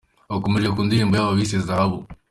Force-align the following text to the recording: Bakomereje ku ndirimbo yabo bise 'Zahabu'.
Bakomereje 0.29 0.71
ku 0.75 0.81
ndirimbo 0.87 1.13
yabo 1.15 1.31
bise 1.39 1.57
'Zahabu'. 1.61 2.03